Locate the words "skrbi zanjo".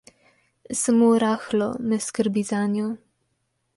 2.07-2.87